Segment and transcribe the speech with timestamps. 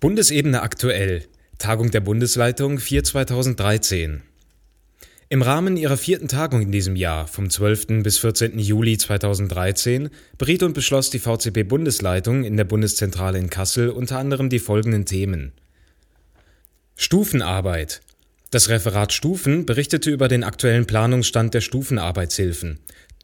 [0.00, 1.24] Bundesebene aktuell.
[1.58, 4.22] Tagung der Bundesleitung 4 2013.
[5.28, 8.04] Im Rahmen ihrer vierten Tagung in diesem Jahr, vom 12.
[8.04, 8.60] bis 14.
[8.60, 14.60] Juli 2013, beriet und beschloss die VCP-Bundesleitung in der Bundeszentrale in Kassel unter anderem die
[14.60, 15.50] folgenden Themen.
[16.94, 18.00] Stufenarbeit.
[18.52, 22.78] Das Referat Stufen berichtete über den aktuellen Planungsstand der Stufenarbeitshilfen.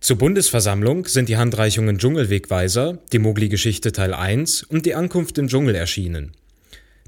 [0.00, 5.74] Zur Bundesversammlung sind die Handreichungen Dschungelwegweiser, die Mogli-Geschichte Teil 1 und die Ankunft im Dschungel
[5.74, 6.32] erschienen.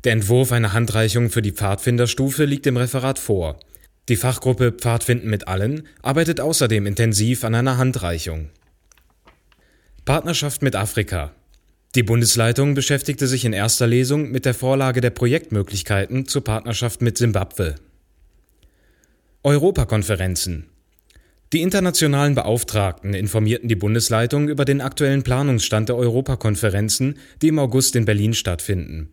[0.05, 3.61] Der Entwurf einer Handreichung für die Pfadfinderstufe liegt im Referat vor.
[4.09, 8.49] Die Fachgruppe Pfadfinden mit allen arbeitet außerdem intensiv an einer Handreichung.
[10.07, 11.33] Partnerschaft mit Afrika.
[11.95, 17.19] Die Bundesleitung beschäftigte sich in erster Lesung mit der Vorlage der Projektmöglichkeiten zur Partnerschaft mit
[17.19, 17.75] Simbabwe.
[19.43, 20.67] Europakonferenzen.
[21.53, 27.97] Die internationalen Beauftragten informierten die Bundesleitung über den aktuellen Planungsstand der Europakonferenzen, die im August
[27.97, 29.13] in Berlin stattfinden.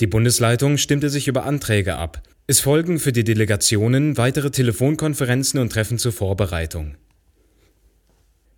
[0.00, 2.22] Die Bundesleitung stimmte sich über Anträge ab.
[2.46, 6.96] Es folgen für die Delegationen weitere Telefonkonferenzen und Treffen zur Vorbereitung.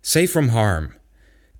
[0.01, 0.89] Safe from Harm.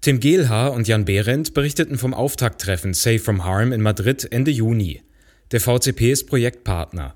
[0.01, 5.03] Tim Gehlhaar und Jan Behrendt berichteten vom Auftakttreffen Safe from Harm in Madrid Ende Juni.
[5.51, 7.15] Der VCP ist Projektpartner.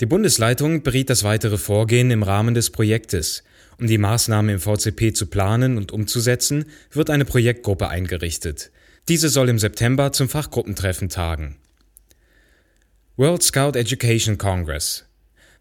[0.00, 3.42] Die Bundesleitung beriet das weitere Vorgehen im Rahmen des Projektes.
[3.78, 8.70] Um die Maßnahmen im VCP zu planen und umzusetzen, wird eine Projektgruppe eingerichtet.
[9.08, 11.56] Diese soll im September zum Fachgruppentreffen tagen.
[13.18, 15.06] World Scout Education Congress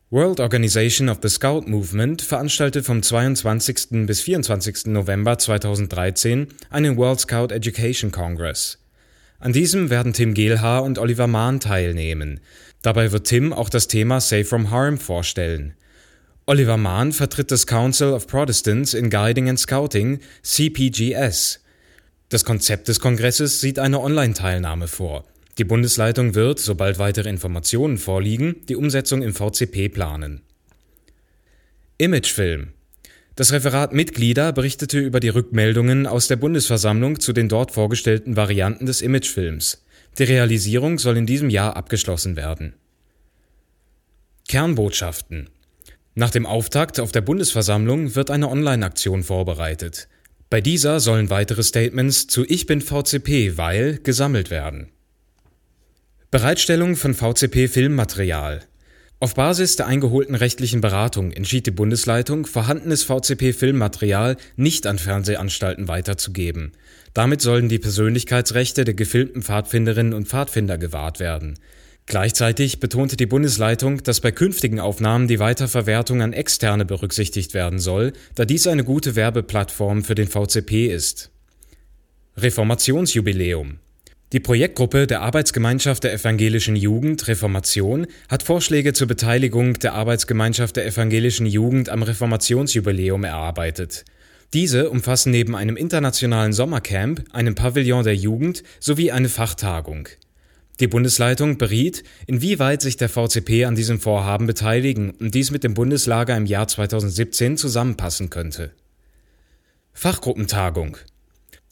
[0.10, 4.06] World Organization of the Scout Movement veranstaltet vom 22.
[4.06, 4.88] bis 24.
[4.88, 8.78] November 2013 einen World Scout Education Congress.
[9.40, 12.42] An diesem werden Tim Gehlhaar und Oliver Mahn teilnehmen.
[12.82, 15.76] Dabei wird Tim auch das Thema Safe from Harm vorstellen.
[16.48, 21.62] Oliver Mahn vertritt das Council of Protestants in Guiding and Scouting, CPGS.
[22.28, 25.24] Das Konzept des Kongresses sieht eine Online-Teilnahme vor.
[25.58, 30.42] Die Bundesleitung wird, sobald weitere Informationen vorliegen, die Umsetzung im VCP planen.
[31.98, 32.74] Imagefilm
[33.38, 38.86] das Referat Mitglieder berichtete über die Rückmeldungen aus der Bundesversammlung zu den dort vorgestellten Varianten
[38.86, 39.84] des Imagefilms.
[40.18, 42.76] Die Realisierung soll in diesem Jahr abgeschlossen werden.
[44.48, 45.50] Kernbotschaften
[46.18, 50.08] nach dem Auftakt auf der Bundesversammlung wird eine Online-Aktion vorbereitet.
[50.50, 54.92] Bei dieser sollen weitere Statements zu Ich bin VCP, weil gesammelt werden.
[56.36, 58.60] Bereitstellung von VCP-Filmmaterial.
[59.22, 66.74] Auf Basis der eingeholten rechtlichen Beratung entschied die Bundesleitung, vorhandenes VCP-Filmmaterial nicht an Fernsehanstalten weiterzugeben.
[67.14, 71.58] Damit sollen die Persönlichkeitsrechte der gefilmten Pfadfinderinnen und Pfadfinder gewahrt werden.
[72.06, 78.12] Gleichzeitig betonte die Bundesleitung, dass bei künftigen Aufnahmen die Weiterverwertung an Externe berücksichtigt werden soll,
[78.36, 81.32] da dies eine gute Werbeplattform für den VCP ist.
[82.36, 83.80] Reformationsjubiläum
[84.34, 90.88] die Projektgruppe der Arbeitsgemeinschaft der evangelischen Jugend Reformation hat Vorschläge zur Beteiligung der Arbeitsgemeinschaft der
[90.88, 94.04] evangelischen Jugend am Reformationsjubiläum erarbeitet.
[94.54, 100.10] Diese umfassen neben einem internationalen Sommercamp, einem Pavillon der Jugend sowie eine Fachtagung.
[100.80, 105.76] Die Bundesleitung beriet, inwieweit sich der VCP an diesem Vorhaben beteiligen und dies mit dem
[105.76, 108.72] Bundeslager im Jahr 2017 zusammenpassen könnte.
[109.94, 110.98] Fachgruppentagung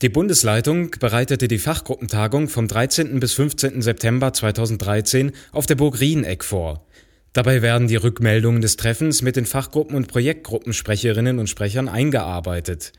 [0.03, 3.21] Die Bundesleitung bereitete die Fachgruppentagung vom 13.
[3.21, 3.81] bis 15.
[3.81, 6.85] September 2013 auf der Burg Rieneck vor.
[7.31, 12.91] Dabei werden die Rückmeldungen des Treffens mit den Fachgruppen und Projektgruppensprecherinnen und Sprechern eingearbeitet.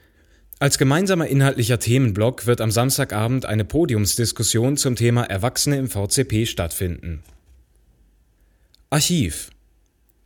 [0.60, 7.22] Als gemeinsamer inhaltlicher Themenblock wird am Samstagabend eine Podiumsdiskussion zum Thema Erwachsene im VCP stattfinden.
[8.88, 9.50] Archiv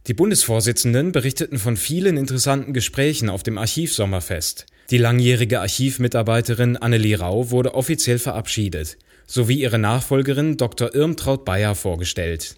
[0.06, 4.66] Die Bundesvorsitzenden berichteten von vielen interessanten Gesprächen auf dem Archivsommerfest.
[4.90, 10.94] Die langjährige Archivmitarbeiterin Annelie Rau wurde offiziell verabschiedet, sowie ihre Nachfolgerin Dr.
[10.94, 12.56] Irmtraut Bayer vorgestellt.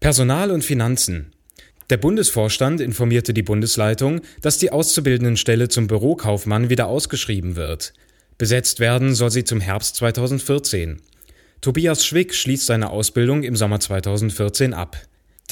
[0.00, 1.32] Personal und Finanzen
[1.92, 7.92] der Bundesvorstand informierte die Bundesleitung, dass die Auszubildendenstelle zum Bürokaufmann wieder ausgeschrieben wird.
[8.38, 11.02] Besetzt werden soll sie zum Herbst 2014.
[11.60, 14.96] Tobias Schwick schließt seine Ausbildung im Sommer 2014 ab.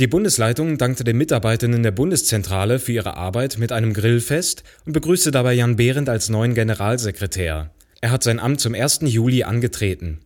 [0.01, 5.31] Die Bundesleitung dankte den Mitarbeitenden der Bundeszentrale für ihre Arbeit mit einem Grillfest und begrüßte
[5.31, 7.71] dabei Jan Behrendt als neuen Generalsekretär.
[8.01, 9.01] Er hat sein Amt zum 1.
[9.03, 10.21] Juli angetreten.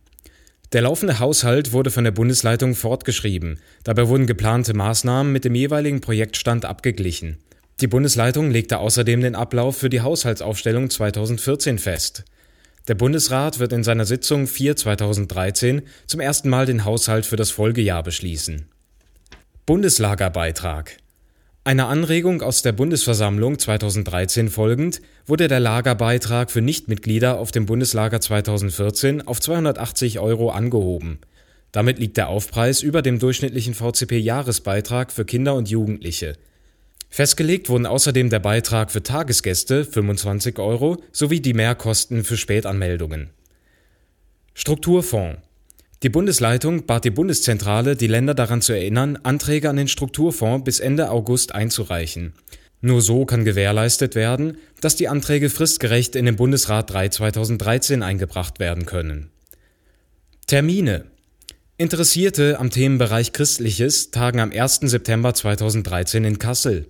[0.73, 3.59] Der laufende Haushalt wurde von der Bundesleitung fortgeschrieben.
[3.83, 7.39] Dabei wurden geplante Maßnahmen mit dem jeweiligen Projektstand abgeglichen.
[7.81, 12.23] Die Bundesleitung legte außerdem den Ablauf für die Haushaltsaufstellung 2014 fest.
[12.87, 17.51] Der Bundesrat wird in seiner Sitzung 4 2013 zum ersten Mal den Haushalt für das
[17.51, 18.69] Folgejahr beschließen.
[19.67, 20.99] Bundeslagerbeitrag
[21.65, 28.21] einer Anregung aus der Bundesversammlung 2013 folgend wurde der Lagerbeitrag für Nichtmitglieder auf dem Bundeslager
[28.21, 31.21] 2014 auf 280 Euro angehoben.
[31.73, 36.35] Damit liegt der Aufpreis über dem durchschnittlichen VCP-Jahresbeitrag für Kinder und Jugendliche.
[37.09, 43.31] Festgelegt wurden außerdem der Beitrag für Tagesgäste 25 Euro sowie die Mehrkosten für Spätanmeldungen.
[44.53, 45.39] Strukturfonds
[46.03, 50.81] Die Bundesleitung bat die Bundeszentrale, die Länder daran zu erinnern, Anträge an den Strukturfonds bis
[50.81, 52.35] Ende August einzureichen.
[52.81, 58.59] Nur so kann gewährleistet werden, dass die Anträge fristgerecht in den Bundesrat 3 2013 eingebracht
[58.59, 59.31] werden können.
[60.47, 61.07] Termine
[61.77, 64.81] Interessierte am Themenbereich Christliches tagen am 1.
[64.83, 66.87] September 2013 in Kassel.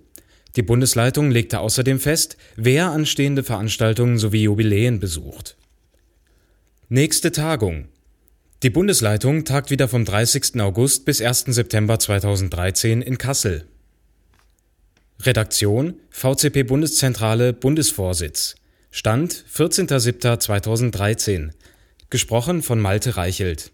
[0.55, 5.57] Die Bundesleitung legte außerdem fest, wer anstehende Veranstaltungen sowie Jubiläen besucht.
[6.87, 7.87] Nächste Tagung.
[8.63, 10.61] Die Bundesleitung tagt wieder vom 30.
[10.61, 11.45] August bis 1.
[11.47, 13.65] September 2013 in Kassel.
[15.21, 18.55] Redaktion VCP Bundeszentrale Bundesvorsitz.
[18.91, 21.51] Stand 14.07.2013.
[22.09, 23.73] Gesprochen von Malte Reichelt.